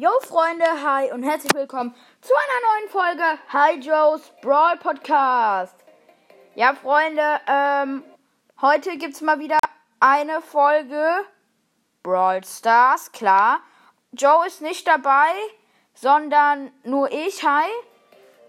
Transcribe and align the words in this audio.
Yo 0.00 0.10
Freunde, 0.20 0.64
hi 0.64 1.10
und 1.10 1.24
herzlich 1.24 1.52
willkommen 1.54 1.92
zu 2.20 2.32
einer 2.32 2.60
neuen 2.68 2.88
Folge 2.88 3.24
Hi 3.48 3.80
Joe's 3.80 4.30
Brawl 4.42 4.76
Podcast. 4.76 5.74
Ja 6.54 6.74
Freunde, 6.74 7.40
ähm, 7.48 8.04
heute 8.60 8.96
gibt's 8.96 9.22
mal 9.22 9.40
wieder 9.40 9.58
eine 9.98 10.40
Folge 10.40 11.24
Brawl 12.04 12.44
Stars, 12.44 13.10
klar. 13.10 13.58
Joe 14.12 14.46
ist 14.46 14.62
nicht 14.62 14.86
dabei, 14.86 15.32
sondern 15.94 16.70
nur 16.84 17.10
ich, 17.10 17.42
hi. 17.42 17.68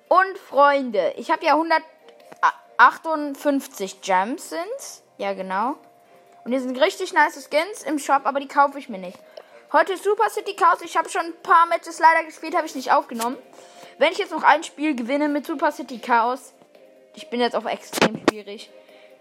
Und 0.08 0.38
Freunde, 0.38 1.16
ich 1.18 1.32
habe 1.32 1.44
ja 1.44 1.54
158 1.54 4.02
Gems 4.02 4.52
sind's. 4.52 5.02
Ja 5.18 5.34
genau. 5.34 5.78
Und 6.46 6.52
hier 6.52 6.62
sind 6.62 6.80
richtig 6.80 7.12
nice 7.12 7.50
Skins 7.50 7.82
im 7.82 7.98
Shop, 7.98 8.22
aber 8.26 8.40
die 8.40 8.48
kaufe 8.48 8.78
ich 8.78 8.88
mir 8.88 9.00
nicht. 9.00 9.18
Heute 9.72 9.98
Super 9.98 10.32
City 10.32 10.56
Chaos. 10.56 10.82
Ich 10.82 10.98
habe 10.98 11.10
schon 11.10 11.22
ein 11.22 11.34
paar 11.44 11.68
Matches 11.68 12.00
leider 12.00 12.26
gespielt, 12.26 12.56
habe 12.56 12.66
ich 12.66 12.74
nicht 12.74 12.92
aufgenommen. 12.92 13.38
Wenn 14.00 14.12
ich 14.12 14.18
jetzt 14.18 14.32
noch 14.32 14.42
ein 14.42 14.64
Spiel 14.64 14.96
gewinne 14.96 15.30
mit 15.30 15.46
Super 15.46 15.72
City 15.72 16.00
Chaos, 16.00 16.54
ich 17.14 17.30
bin 17.30 17.40
jetzt 17.40 17.56
auch 17.56 17.68
extrem 17.68 18.20
schwierig, 18.28 18.72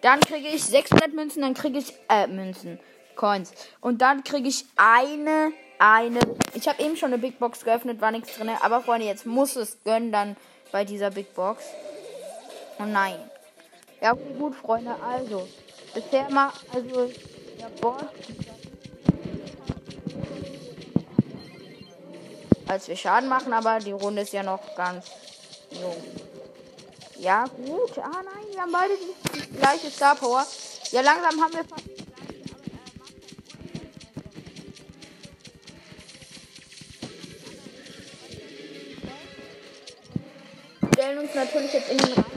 dann 0.01 0.21
kriege 0.21 0.49
ich 0.49 0.65
600 0.65 1.13
Münzen, 1.13 1.43
dann 1.43 1.53
kriege 1.53 1.79
ich, 1.79 1.93
äh, 2.09 2.27
Münzen, 2.29 2.81
Coins. 3.15 3.53
Und 3.83 4.01
dann 4.01 4.25
kriege 4.25 4.49
ich 4.49 4.65
eine, 4.77 5.53
eine, 5.79 6.21
ich 6.55 6.67
habe 6.67 6.83
eben 6.83 6.97
schon 6.97 7.13
eine 7.13 7.21
Big 7.21 7.39
Box 7.39 7.63
geöffnet, 7.63 8.01
war 8.01 8.11
nichts 8.11 8.35
drin, 8.35 8.49
aber 8.63 8.81
Freunde, 8.81 9.07
jetzt 9.07 9.27
muss 9.27 9.55
es 9.55 9.77
gönnen 9.85 10.13
dann 10.13 10.35
bei 10.73 10.87
dieser 10.87 11.11
Big 11.11 11.35
Box. 11.35 11.63
Oh 12.79 12.85
nein. 12.87 13.19
Ja, 14.01 14.15
gut, 14.15 14.55
Freunde, 14.55 14.97
also, 15.03 15.47
bisher 15.93 16.31
mal, 16.31 16.53
also, 16.73 17.13
der 17.61 17.69
Board 17.83 18.07
als 22.69 22.89
wir 22.89 22.97
Schaden 22.97 23.29
machen, 23.29 23.53
aber 23.53 23.79
die 23.79 23.93
Runde 23.93 24.23
ist 24.23 24.33
ja 24.33 24.43
noch 24.43 24.75
ganz 24.77 25.07
jung. 25.71 25.97
Ja, 27.19 27.45
gut. 27.45 27.99
Ah 27.99 28.23
nein, 28.23 28.45
wir 28.53 28.61
haben 28.61 28.73
beide 28.73 28.95
die 28.97 29.57
gleiche 29.57 29.91
Star 29.91 30.15
Power. 30.15 30.47
Ja, 30.91 31.01
langsam 31.01 31.43
haben 31.43 31.53
wir 31.53 31.65
fast. 31.65 31.85
stellen 40.99 41.19
uns 41.19 41.33
natürlich 41.33 41.73
jetzt 41.73 41.91
in 41.91 41.99
den 41.99 42.13
Rang. 42.13 42.28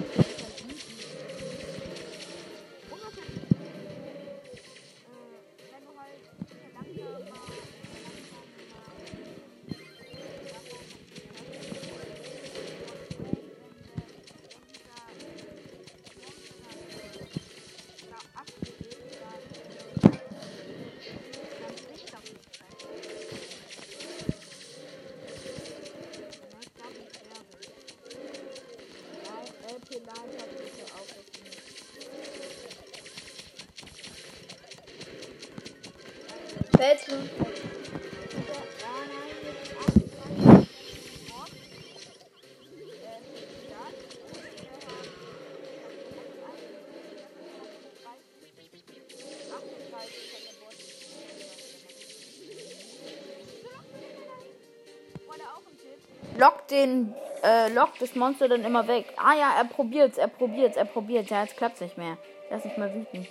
Lock 56.42 56.68
den, 56.70 57.14
äh, 57.44 57.70
lock 57.70 58.00
das 58.00 58.16
Monster 58.16 58.50
dann 58.50 58.66
immer 58.66 58.88
weg. 58.88 59.06
Ah 59.16 59.36
ja, 59.36 59.54
er 59.60 59.66
probiert's, 59.66 60.18
er 60.18 60.28
probiert's, 60.28 60.76
er 60.76 60.86
probiert's. 60.86 61.30
Ja, 61.30 61.44
jetzt 61.44 61.56
klappt's 61.56 61.82
nicht 61.82 62.00
mehr. 62.00 62.18
Lass 62.50 62.66
mich 62.66 62.76
mal 62.78 62.92
wüten. 62.92 63.28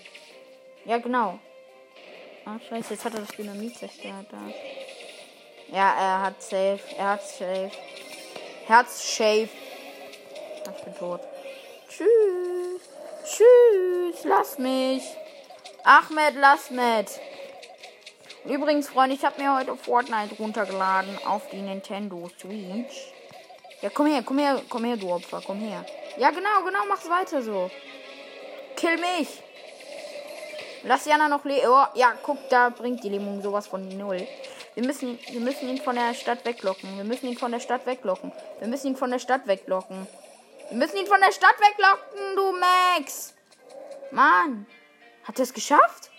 Ja, 0.85 0.99
genau. 0.99 1.41
Ah, 2.45 2.57
scheiße, 2.69 2.95
jetzt 2.95 3.05
hat 3.05 3.15
er 3.15 3.23
das 3.23 3.31
Dynamit 3.31 3.77
zerstört. 3.77 4.27
Ja, 5.73 5.93
er 5.99 6.23
hat 6.23 6.41
safe. 6.41 6.79
Er 6.97 7.09
hat 7.11 7.23
safe. 7.27 7.73
Herz 8.67 9.05
shave. 9.05 9.49
Ich 10.77 10.85
bin 10.85 10.95
tot. 10.97 11.21
Tschüss. 11.89 12.89
Tschüss. 13.25 14.23
Lass 14.23 14.57
mich. 14.57 15.03
Ahmed, 15.83 16.37
lass 16.37 16.71
mit. 16.71 17.21
Übrigens, 18.45 18.89
Freunde, 18.89 19.15
ich 19.15 19.25
habe 19.25 19.41
mir 19.41 19.55
heute 19.55 19.77
Fortnite 19.77 20.37
runtergeladen 20.39 21.19
auf 21.27 21.49
die 21.51 21.61
Nintendo 21.61 22.31
Switch. 22.41 23.13
Ja, 23.83 23.91
komm 23.91 24.07
her, 24.07 24.23
komm 24.25 24.39
her, 24.39 24.63
komm 24.69 24.85
her, 24.85 24.97
du 24.97 25.11
Opfer, 25.11 25.43
komm 25.45 25.61
her. 25.61 25.85
Ja, 26.17 26.31
genau, 26.31 26.63
genau, 26.65 26.81
mach's 26.89 27.09
weiter 27.09 27.43
so. 27.43 27.71
Kill 28.77 28.97
mich. 28.97 29.43
Lass 30.83 31.05
Jana 31.05 31.29
noch 31.29 31.45
leben. 31.45 31.67
Oh, 31.69 31.85
ja, 31.95 32.15
guck, 32.23 32.49
da 32.49 32.71
bringt 32.71 33.05
die 33.05 33.11
Lähmung 33.11 33.43
sowas 33.43 33.67
von 33.67 33.87
null. 33.99 34.27
Wir 34.75 34.87
müssen, 34.87 35.19
wir 35.31 35.41
müssen 35.41 35.69
ihn 35.69 35.79
von 35.79 35.97
der 35.97 36.15
Stadt 36.15 36.45
weglocken. 36.45 36.97
Wir 36.97 37.05
müssen 37.05 37.27
ihn 37.27 37.37
von 37.37 37.53
der 37.53 37.61
Stadt 37.61 37.85
weglocken. 37.87 38.33
Wir 38.59 38.69
müssen 38.69 38.89
ihn 38.89 38.97
von 38.97 39.11
der 39.11 39.19
Stadt 39.19 39.47
weglocken. 39.47 40.07
Wir 40.71 40.79
müssen 40.79 40.97
ihn 40.97 41.07
von 41.07 41.21
der 41.21 41.33
Stadt 41.33 41.57
weglocken, 41.61 42.37
du 42.37 42.53
Max. 42.53 43.35
Mann. 44.13 44.67
Hat 45.25 45.39
er 45.39 45.43
es 45.43 45.53
geschafft? 45.53 46.10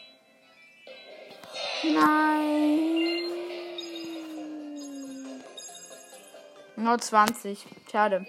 Nein. 1.83 3.41
Nur 6.75 6.97
20. 6.99 7.65
Schade. 7.91 8.25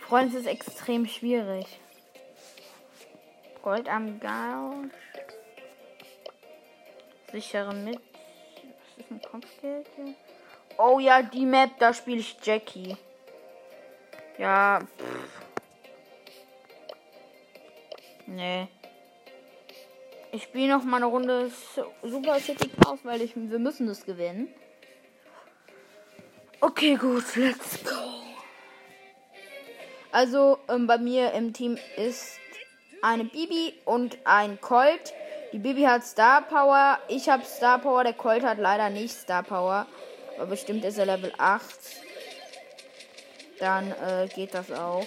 Freunde, 0.00 0.38
es 0.38 0.40
ist 0.42 0.46
extrem 0.46 1.06
schwierig. 1.06 1.66
Gold 3.62 3.88
am 3.88 4.18
Gausch. 4.20 4.90
Sichere 7.30 7.74
mit. 7.74 8.00
Was 8.96 9.04
ist 9.04 9.10
ein 9.10 9.22
Kopfgeld? 9.22 9.86
Oh 10.78 10.98
ja, 10.98 11.22
die 11.22 11.44
Map, 11.44 11.72
da 11.78 11.92
spiele 11.92 12.20
ich 12.20 12.36
Jackie. 12.42 12.96
Ja. 14.38 14.80
Pff. 14.80 15.42
Nee. 18.26 18.68
Ich 20.30 20.42
spiele 20.42 20.74
noch 20.74 20.84
mal 20.84 20.98
eine 20.98 21.06
Runde 21.06 21.50
Super 22.02 22.38
City 22.38 22.68
Chaos, 22.68 23.00
weil 23.02 23.22
ich, 23.22 23.32
wir 23.34 23.58
müssen 23.58 23.86
das 23.86 24.04
gewinnen. 24.04 24.48
Okay, 26.60 26.96
gut, 26.96 27.36
let's 27.36 27.82
go. 27.84 28.18
Also, 30.12 30.58
ähm, 30.68 30.86
bei 30.86 30.98
mir 30.98 31.32
im 31.32 31.52
Team 31.52 31.78
ist 31.96 32.38
eine 33.02 33.24
Bibi 33.24 33.74
und 33.84 34.18
ein 34.24 34.60
Colt. 34.60 35.14
Die 35.52 35.58
Bibi 35.58 35.82
hat 35.82 36.04
Star 36.04 36.42
Power. 36.42 36.98
Ich 37.08 37.28
habe 37.28 37.44
Star 37.44 37.78
Power. 37.78 38.04
Der 38.04 38.12
Colt 38.12 38.42
hat 38.42 38.58
leider 38.58 38.90
nicht 38.90 39.14
Star 39.14 39.42
Power. 39.42 39.86
Aber 40.36 40.46
bestimmt 40.46 40.84
ist 40.84 40.98
er 40.98 41.06
Level 41.06 41.32
8. 41.38 41.62
Dann 43.60 43.90
äh, 43.92 44.28
geht 44.34 44.52
das 44.52 44.70
auch. 44.72 45.06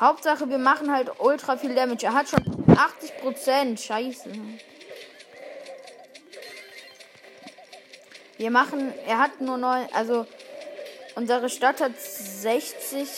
Hauptsache, 0.00 0.48
wir 0.48 0.58
machen 0.58 0.92
halt 0.92 1.10
ultra 1.18 1.56
viel 1.56 1.74
Damage. 1.74 2.06
Er 2.06 2.14
hat 2.14 2.28
schon 2.28 2.63
80%. 2.74 3.78
Scheiße. 3.78 4.30
Wir 8.36 8.50
machen. 8.50 8.92
Er 9.06 9.18
hat 9.18 9.40
nur 9.40 9.58
9. 9.58 9.88
Also. 9.92 10.26
Unsere 11.16 11.48
Stadt 11.48 11.80
hat 11.80 11.92
60. 12.00 13.08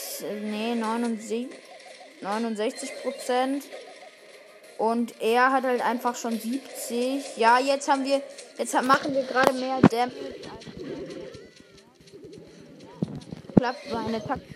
Nee, 0.43 0.75
79. 0.75 1.49
69 2.21 2.91
Prozent. 3.03 3.65
Und 4.79 5.21
er 5.23 5.53
hat 5.53 5.65
halt 5.65 5.81
einfach 5.81 6.15
schon 6.17 6.39
70. 6.39 7.37
Ja, 7.37 7.59
jetzt 7.59 7.89
haben 7.89 8.05
wir, 8.05 8.21
jetzt 8.59 8.75
machen 8.83 9.15
wir 9.15 9.23
gerade 9.23 9.55
mehr 9.55 9.81
Damage. 9.81 10.13
Klappt 13.57 13.89
seine 13.91 14.23
Taktik. 14.23 14.56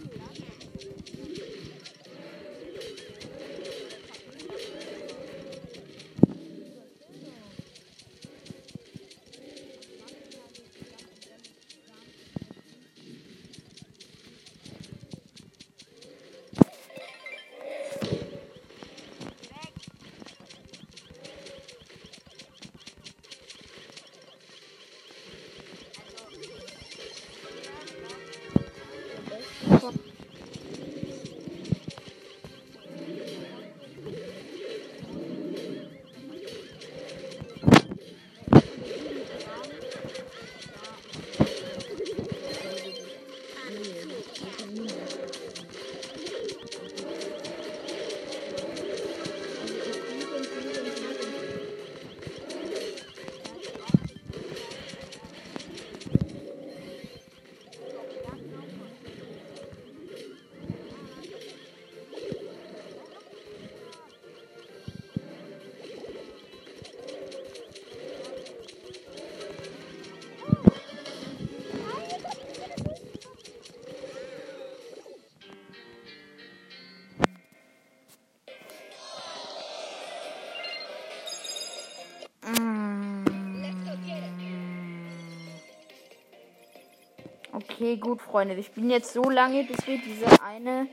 Okay, 87.80 87.96
gut, 87.96 88.20
Freunde. 88.20 88.56
Wir 88.56 88.62
spielen 88.62 88.90
jetzt 88.90 89.14
so 89.14 89.22
lange, 89.30 89.64
bis 89.64 89.86
wir 89.86 89.96
diese 89.96 90.26
eine 90.42 90.86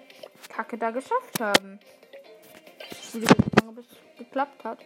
Kacke 0.48 0.78
da 0.78 0.92
geschafft 0.92 1.38
haben. 1.42 1.82
So 3.12 3.20
lange, 3.20 3.74
bis 3.74 3.88
es 3.92 4.18
geklappt 4.18 4.64
hat. 4.64 4.80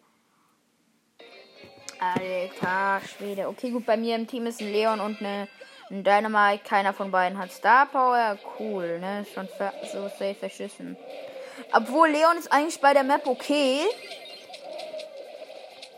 Alter 1.99 3.01
Schwede. 3.05 3.47
Okay, 3.47 3.69
gut, 3.69 3.85
bei 3.85 3.97
mir 3.97 4.15
im 4.15 4.25
Team 4.25 4.47
ist 4.47 4.61
ein 4.61 4.71
Leon 4.71 4.99
und 4.99 5.19
eine, 5.19 5.47
ein 5.91 6.03
Dynamite. 6.03 6.63
Keiner 6.63 6.93
von 6.93 7.11
beiden 7.11 7.37
hat 7.37 7.51
Star 7.51 7.85
Power. 7.85 8.35
Cool, 8.57 8.97
ne? 8.97 9.23
Schon 9.31 9.47
so 9.93 10.07
safe 10.07 10.33
verschissen. 10.33 10.97
Obwohl 11.71 12.09
Leon 12.09 12.35
ist 12.39 12.51
eigentlich 12.51 12.81
bei 12.81 12.93
der 12.93 13.03
Map 13.03 13.27
okay. 13.27 13.77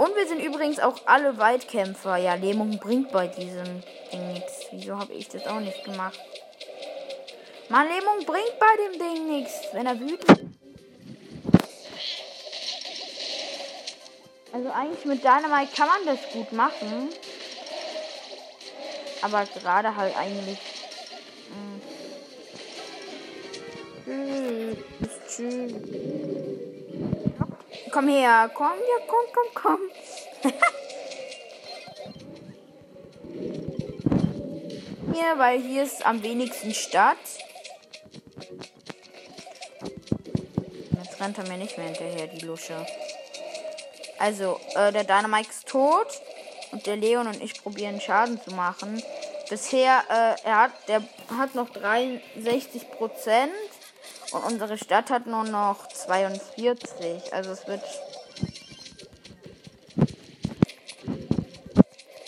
Und 0.03 0.17
wir 0.17 0.27
sind 0.27 0.41
übrigens 0.41 0.81
auch 0.81 0.97
alle 1.05 1.37
Weitkämpfer. 1.37 2.17
Ja, 2.17 2.33
Lähmung 2.33 2.77
bringt 2.77 3.13
bei 3.13 3.27
diesem 3.27 3.81
Ding 4.11 4.33
nichts. 4.33 4.65
Wieso 4.71 4.99
habe 4.99 5.13
ich 5.13 5.29
das 5.29 5.47
auch 5.47 5.61
nicht 5.61 5.81
gemacht? 5.85 6.19
Mann, 7.69 7.87
Lähmung 7.87 8.25
bringt 8.25 8.59
bei 8.59 8.75
dem 8.83 8.99
Ding 8.99 9.29
nichts, 9.29 9.53
wenn 9.71 9.85
er 9.85 9.97
wütend 9.97 10.29
ist. 10.29 10.41
Also 14.51 14.69
eigentlich 14.71 15.05
mit 15.05 15.23
Dynamite 15.23 15.73
kann 15.73 15.87
man 15.87 16.05
das 16.05 16.19
gut 16.33 16.51
machen. 16.51 17.07
Aber 19.21 19.45
gerade 19.45 19.95
halt 19.95 20.17
eigentlich. 20.17 20.59
Mh. 24.05 24.75
Tschüss. 24.99 25.17
Tschüss. 25.29 25.73
Komm 27.93 28.07
her, 28.07 28.49
komm, 28.51 28.79
ja, 28.79 28.97
komm, 29.05 29.25
komm, 29.31 29.45
komm. 29.53 29.79
hier, 35.13 35.37
weil 35.37 35.61
hier 35.61 35.83
ist 35.83 36.03
am 36.03 36.23
wenigsten 36.23 36.73
Stadt. 36.73 37.19
Jetzt 41.03 41.21
rennt 41.21 41.37
er 41.37 41.47
mir 41.47 41.57
nicht 41.57 41.77
mehr 41.77 41.85
hinterher, 41.85 42.25
die 42.25 42.43
Lusche. 42.43 42.83
Also, 44.17 44.59
äh, 44.73 44.91
der 44.91 45.03
Dynamite 45.03 45.51
ist 45.51 45.67
tot. 45.67 46.07
Und 46.71 46.87
der 46.87 46.95
Leon 46.95 47.27
und 47.27 47.43
ich 47.43 47.61
probieren 47.61 48.01
Schaden 48.01 48.41
zu 48.41 48.55
machen. 48.55 49.03
Bisher, 49.51 50.03
äh, 50.09 50.33
er 50.43 50.57
hat, 50.57 50.71
der 50.87 51.03
hat 51.37 51.53
noch 51.53 51.69
63 51.69 52.89
Prozent. 52.89 53.53
Und 54.31 54.43
unsere 54.45 54.79
Stadt 54.79 55.11
hat 55.11 55.27
nur 55.27 55.43
noch 55.43 55.92
42. 56.05 57.33
Also 57.33 57.51
es 57.51 57.67
wird. 57.67 57.83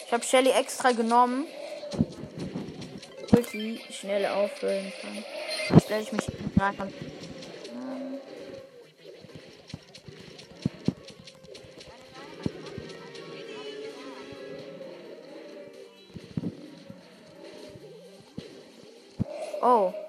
Ich 0.05 0.11
habe 0.11 0.23
Shelly 0.23 0.51
extra 0.51 0.91
genommen. 0.91 1.45
Damit 3.29 3.49
sie 3.49 3.81
schnell 3.91 4.25
auffüllen 4.27 4.93
kann. 5.01 5.23
Jetzt 5.69 5.85
stelle 5.85 6.03
ich 6.03 6.11
mich 6.11 6.27
an. 6.57 6.93
Oh. 19.61 20.04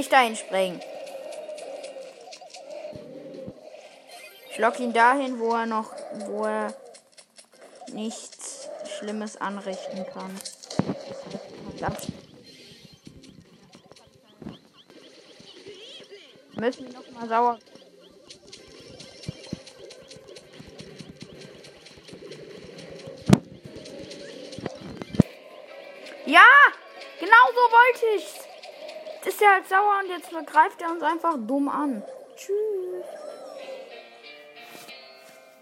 Nicht 0.00 0.12
dahin 0.12 0.34
springen. 0.34 0.80
Ich 4.50 4.56
lock 4.56 4.80
ihn 4.80 4.94
dahin, 4.94 5.38
wo 5.38 5.52
er 5.52 5.66
noch, 5.66 5.92
wo 6.26 6.46
er 6.46 6.72
nichts 7.92 8.70
Schlimmes 8.96 9.36
anrichten 9.36 10.06
kann. 10.06 10.34
Müssen 16.54 16.86
wir 16.86 16.94
noch 16.94 17.10
mal 17.10 17.28
sauer. 17.28 17.58
Ja, 26.24 26.46
genau 27.18 27.46
so 27.52 27.60
wollte 27.70 28.06
ich's. 28.16 28.49
Jetzt 29.22 29.34
ist 29.34 29.42
er 29.42 29.52
halt 29.52 29.68
sauer 29.68 30.00
und 30.02 30.08
jetzt 30.08 30.30
greift 30.46 30.80
er 30.80 30.90
uns 30.90 31.02
einfach 31.02 31.34
dumm 31.36 31.68
an. 31.68 32.02
Tschüss. 32.36 33.04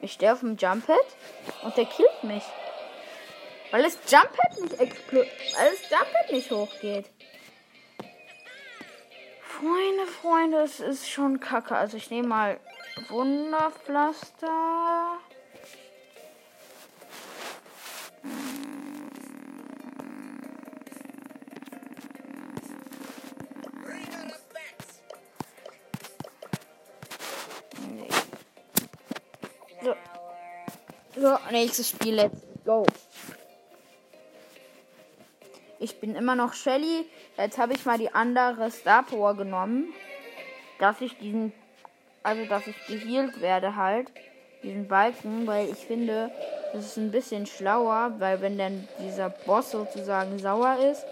Ich 0.01 0.13
stehe 0.13 0.33
auf 0.33 0.41
dem 0.41 0.57
Jump-Pad 0.57 1.05
und 1.65 1.77
der 1.77 1.87
killt 1.87 2.23
mich. 2.23 2.45
Weil 3.73 3.83
das 3.83 3.99
Jump-Pad 4.09 4.61
nicht 4.61 4.81
explodiert. 4.81 5.33
Weil 5.57 5.73
das 5.73 5.91
Jump-Pad 5.91 6.33
nicht 6.33 6.51
hochgeht. 6.53 7.11
Freunde, 9.43 10.07
Freunde, 10.07 10.59
es 10.59 10.79
ist 10.79 11.11
schon 11.11 11.41
kacke. 11.41 11.75
Also 11.75 11.97
ich 11.97 12.11
nehme 12.11 12.29
mal 12.29 12.61
Wunderpflaster. 13.09 15.19
So, 31.21 31.37
nächstes 31.51 31.89
Spiel. 31.89 32.15
Let's 32.15 32.41
go. 32.65 32.87
Ich 35.81 35.99
bin 35.99 36.15
immer 36.15 36.37
noch 36.37 36.53
Shelly. 36.53 37.07
Jetzt 37.37 37.59
habe 37.59 37.73
ich 37.73 37.85
mal 37.85 37.99
die 37.99 38.15
andere 38.15 38.71
Star 38.71 39.03
Power 39.03 39.35
genommen. 39.35 39.93
Dass 40.79 41.01
ich 41.01 41.19
diesen. 41.19 41.53
Also, 42.23 42.45
dass 42.45 42.69
ich 42.69 42.77
geheilt 42.87 43.41
werde 43.41 43.75
halt. 43.75 44.13
Diesen 44.63 44.87
Balken. 44.87 45.45
Weil 45.49 45.71
ich 45.71 45.79
finde, 45.79 46.31
das 46.73 46.87
ist 46.87 46.99
ein 46.99 47.11
bisschen 47.11 47.47
schlauer. 47.47 48.15
Weil, 48.19 48.41
wenn 48.41 48.57
dann 48.57 48.87
dieser 49.01 49.31
Boss 49.31 49.73
sozusagen 49.73 50.39
sauer 50.39 50.79
ist. 50.93 51.05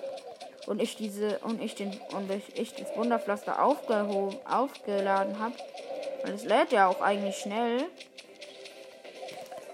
Und 0.69 0.81
ich 0.81 0.95
diese. 0.95 1.41
Und 1.41 1.61
ich 1.61 1.75
den. 1.75 1.99
Und 2.17 2.31
ich, 2.31 2.57
ich 2.57 2.75
das 2.75 2.97
Wunderpflaster 2.97 3.61
aufgehoben, 3.61 4.39
aufgeladen 4.49 5.41
habe. 5.41 5.57
Weil 6.23 6.35
es 6.35 6.45
lädt 6.45 6.71
ja 6.71 6.87
auch 6.87 7.01
eigentlich 7.01 7.39
schnell. 7.39 7.83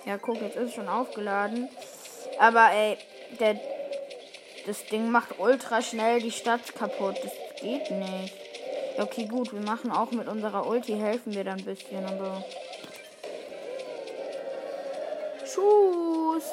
Ja, 0.05 0.19
guck, 0.19 0.41
jetzt 0.41 0.57
ist 0.57 0.71
es 0.71 0.75
schon 0.75 0.89
aufgeladen. 0.89 1.69
Aber 2.39 2.71
ey, 2.73 2.99
der, 3.39 3.57
das 4.67 4.85
Ding 4.87 5.11
macht 5.11 5.39
ultra 5.39 5.81
schnell 5.81 6.21
die 6.21 6.33
Stadt 6.33 6.75
kaputt. 6.75 7.17
Das 7.23 7.33
geht 7.61 7.91
nicht. 7.91 8.35
Okay, 8.99 9.27
gut. 9.27 9.53
Wir 9.53 9.61
machen 9.61 9.93
auch 9.93 10.11
mit 10.11 10.27
unserer 10.27 10.67
Ulti, 10.67 10.95
helfen 10.99 11.35
wir 11.35 11.45
dann 11.45 11.59
ein 11.59 11.65
bisschen, 11.65 12.05
aber. 12.05 12.45
Tschüss. 15.45 16.51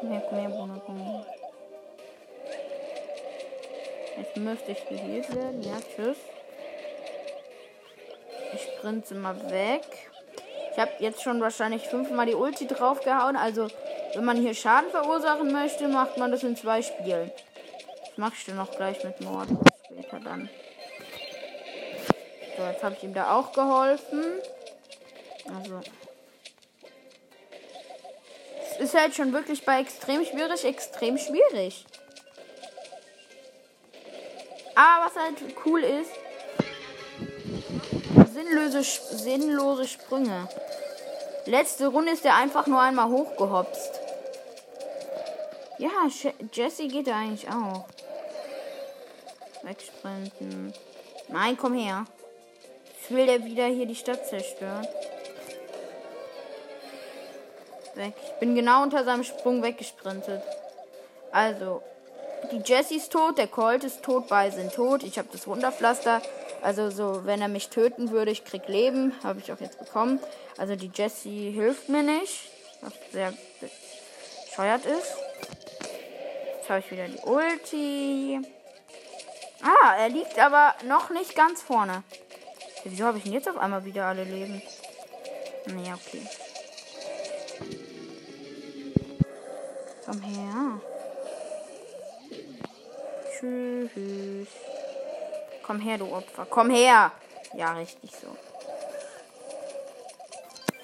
Komm 0.00 0.10
her, 0.10 0.22
komm 0.28 0.38
her, 0.38 0.48
Bruder, 0.48 0.82
komm 0.86 0.98
her. 1.00 1.26
Jetzt 4.16 4.36
müsste 4.36 4.72
ich 4.72 4.88
geheilt 4.88 5.34
werden. 5.34 5.62
Ja, 5.62 5.76
tschüss. 5.80 6.18
Ich 8.54 8.62
sprinte 8.62 9.14
mal 9.16 9.50
weg. 9.50 9.82
Ich 10.74 10.80
habe 10.80 10.90
jetzt 10.98 11.22
schon 11.22 11.40
wahrscheinlich 11.40 11.86
fünfmal 11.86 12.26
die 12.26 12.34
Ulti 12.34 12.66
draufgehauen. 12.66 13.36
Also, 13.36 13.68
wenn 14.14 14.24
man 14.24 14.36
hier 14.36 14.54
Schaden 14.54 14.90
verursachen 14.90 15.52
möchte, 15.52 15.86
macht 15.86 16.18
man 16.18 16.32
das 16.32 16.42
in 16.42 16.56
zwei 16.56 16.82
Spielen. 16.82 17.30
Das 18.08 18.18
mache 18.18 18.32
ich 18.36 18.44
dann 18.44 18.56
noch 18.56 18.72
gleich 18.72 19.04
mit 19.04 19.20
Mord. 19.20 19.48
Später 19.84 20.18
dann. 20.18 20.50
So, 22.56 22.64
jetzt 22.64 22.82
habe 22.82 22.96
ich 22.96 23.04
ihm 23.04 23.14
da 23.14 23.36
auch 23.36 23.52
geholfen. 23.52 24.24
Also. 25.46 25.80
Es 28.72 28.80
ist 28.80 28.98
halt 28.98 29.14
schon 29.14 29.32
wirklich 29.32 29.64
bei 29.64 29.78
extrem 29.78 30.24
schwierig, 30.24 30.64
extrem 30.64 31.18
schwierig. 31.18 31.86
Aber 34.74 35.06
was 35.06 35.14
halt 35.14 35.36
cool 35.64 35.84
ist, 35.84 36.10
sinnlose, 38.32 38.82
sinnlose 38.82 39.88
Sprünge. 39.88 40.48
Letzte 41.46 41.88
Runde 41.88 42.12
ist 42.12 42.24
er 42.24 42.36
einfach 42.36 42.66
nur 42.66 42.80
einmal 42.80 43.08
hochgehopst. 43.08 44.00
Ja, 45.78 45.90
Jesse 46.52 46.88
geht 46.88 47.06
da 47.06 47.16
eigentlich 47.16 47.48
auch. 47.48 47.84
Wegsprinten. 49.62 50.72
Nein, 51.28 51.56
komm 51.56 51.74
her. 51.74 52.04
Ich 53.02 53.10
will 53.10 53.26
der 53.26 53.44
wieder 53.44 53.66
hier 53.66 53.86
die 53.86 53.96
Stadt 53.96 54.26
zerstören. 54.26 54.86
Weg. 57.94 58.14
Ich 58.24 58.32
bin 58.40 58.54
genau 58.54 58.82
unter 58.82 59.04
seinem 59.04 59.24
Sprung 59.24 59.62
weggesprintet. 59.62 60.42
Also, 61.30 61.82
die 62.50 62.58
Jessie 62.64 62.96
ist 62.96 63.12
tot, 63.12 63.38
der 63.38 63.46
Colt 63.46 63.84
ist 63.84 64.02
tot, 64.02 64.28
beide 64.28 64.54
sind 64.54 64.72
tot. 64.72 65.02
Ich 65.02 65.18
habe 65.18 65.28
das 65.30 65.46
Wunderpflaster. 65.46 66.20
Also 66.64 66.88
so, 66.88 67.26
wenn 67.26 67.42
er 67.42 67.48
mich 67.48 67.68
töten 67.68 68.10
würde, 68.10 68.30
ich 68.30 68.42
krieg 68.42 68.66
Leben. 68.68 69.12
Habe 69.22 69.38
ich 69.38 69.52
auch 69.52 69.60
jetzt 69.60 69.78
bekommen. 69.78 70.18
Also 70.56 70.76
die 70.76 70.90
Jessie 70.92 71.50
hilft 71.50 71.90
mir 71.90 72.02
nicht. 72.02 72.48
Was 72.80 72.92
sehr 73.12 73.34
bescheuert 73.60 74.86
ist. 74.86 75.14
Jetzt 76.56 76.70
habe 76.70 76.80
ich 76.80 76.90
wieder 76.90 77.06
die 77.06 77.18
Ulti. 77.18 78.40
Ah, 79.62 79.94
er 79.98 80.08
liegt 80.08 80.38
aber 80.38 80.74
noch 80.86 81.10
nicht 81.10 81.36
ganz 81.36 81.60
vorne. 81.60 82.02
Wieso 82.84 83.04
habe 83.04 83.18
ich 83.18 83.24
denn 83.24 83.34
jetzt 83.34 83.48
auf 83.48 83.58
einmal 83.58 83.84
wieder 83.84 84.06
alle 84.06 84.24
Leben? 84.24 84.62
Naja, 85.66 85.94
okay. 85.94 86.26
Komm 90.06 90.22
her. 90.22 90.80
Tschüss. 93.38 94.48
Komm 95.66 95.80
her, 95.80 95.98
du 95.98 96.14
Opfer. 96.14 96.46
Komm 96.48 96.70
her. 96.70 97.12
Ja, 97.54 97.72
richtig 97.72 98.10
so. 98.10 98.36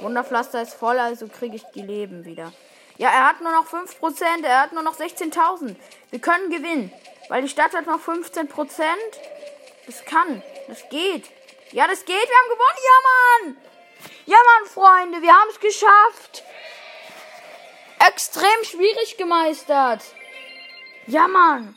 Wunderpflaster 0.00 0.62
ist 0.62 0.74
voll, 0.74 0.98
also 0.98 1.28
kriege 1.28 1.56
ich 1.56 1.64
die 1.74 1.82
Leben 1.82 2.24
wieder. 2.24 2.52
Ja, 2.96 3.08
er 3.10 3.26
hat 3.26 3.40
nur 3.40 3.52
noch 3.52 3.66
5%. 3.66 4.44
Er 4.44 4.60
hat 4.60 4.72
nur 4.72 4.82
noch 4.82 4.98
16.000. 4.98 5.76
Wir 6.10 6.18
können 6.20 6.50
gewinnen. 6.50 6.92
Weil 7.28 7.42
die 7.42 7.48
Stadt 7.48 7.74
hat 7.74 7.86
noch 7.86 8.00
15%. 8.00 8.48
Das 9.86 10.04
kann. 10.04 10.42
Das 10.68 10.88
geht. 10.90 11.30
Ja, 11.72 11.86
das 11.86 12.04
geht. 12.04 12.28
Wir 12.28 12.36
haben 12.36 12.50
gewonnen. 12.50 12.78
Ja, 12.84 12.96
Mann. 13.08 13.56
Ja, 14.26 14.36
Mann, 14.36 14.68
Freunde. 14.68 15.22
Wir 15.22 15.32
haben 15.32 15.48
es 15.50 15.60
geschafft. 15.60 16.44
Extrem 18.06 18.64
schwierig 18.64 19.16
gemeistert. 19.16 20.02
Ja, 21.06 21.28
Mann. 21.28 21.76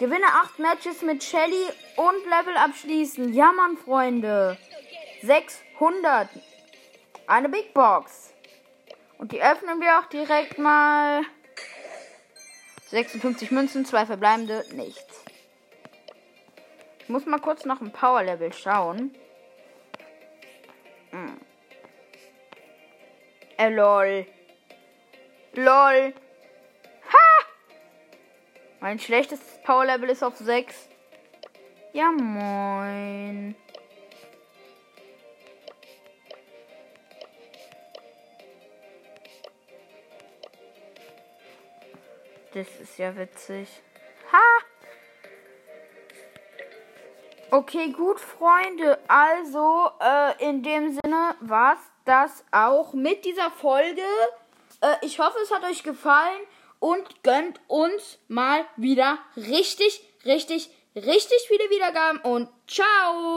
Gewinne 0.00 0.28
8 0.28 0.58
Matches 0.58 1.02
mit 1.02 1.22
Shelly 1.22 1.66
und 1.96 2.24
Level 2.24 2.56
abschließen. 2.56 3.34
Ja, 3.34 3.52
Mann, 3.52 3.76
Freunde. 3.76 4.56
600. 5.20 6.26
Eine 7.26 7.50
Big 7.50 7.74
Box. 7.74 8.32
Und 9.18 9.32
die 9.32 9.42
öffnen 9.42 9.78
wir 9.78 9.98
auch 9.98 10.06
direkt 10.06 10.56
mal. 10.56 11.20
56 12.86 13.50
Münzen, 13.50 13.84
zwei 13.84 14.06
verbleibende, 14.06 14.64
nichts. 14.72 15.22
Ich 17.00 17.10
muss 17.10 17.26
mal 17.26 17.38
kurz 17.38 17.66
nach 17.66 17.80
dem 17.80 17.92
Power 17.92 18.22
Level 18.22 18.54
schauen. 18.54 19.14
Hm. 21.10 21.38
Äh, 23.58 23.68
lol. 23.68 24.26
Lol. 25.52 26.14
Mein 28.80 28.98
schlechtestes 28.98 29.62
Power 29.62 29.84
Level 29.84 30.08
ist 30.08 30.22
auf 30.22 30.38
6. 30.38 30.88
Ja, 31.92 32.10
moin. 32.10 33.54
Das 42.54 42.66
ist 42.80 42.98
ja 42.98 43.14
witzig. 43.16 43.68
Ha! 44.32 44.38
Okay, 47.50 47.90
gut, 47.92 48.18
Freunde. 48.18 48.98
Also, 49.08 49.90
äh, 50.00 50.48
in 50.48 50.62
dem 50.62 50.88
Sinne 50.90 51.36
war's 51.40 51.78
das 52.06 52.44
auch 52.50 52.94
mit 52.94 53.26
dieser 53.26 53.50
Folge. 53.50 54.02
Äh, 54.80 54.94
ich 55.02 55.18
hoffe, 55.18 55.38
es 55.42 55.52
hat 55.52 55.64
euch 55.64 55.82
gefallen 55.82 56.40
und 56.80 57.22
gönnt 57.22 57.60
uns 57.68 58.18
mal 58.28 58.64
wieder 58.76 59.18
richtig, 59.36 60.02
richtig, 60.24 60.70
richtig 60.96 61.38
viele 61.46 61.70
Wiedergaben 61.70 62.20
und 62.22 62.48
ciao! 62.66 63.30